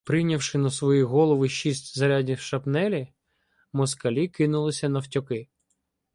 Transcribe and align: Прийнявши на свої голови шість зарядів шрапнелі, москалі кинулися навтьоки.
Прийнявши 0.03 0.57
на 0.57 0.71
свої 0.71 1.03
голови 1.03 1.49
шість 1.49 1.95
зарядів 1.97 2.39
шрапнелі, 2.39 3.07
москалі 3.73 4.27
кинулися 4.27 4.89
навтьоки. 4.89 5.47